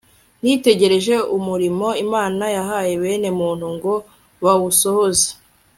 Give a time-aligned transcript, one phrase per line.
[0.43, 3.93] nitegereje umurimo imana yahaye bene muntu ngo
[4.43, 5.29] bawusohoze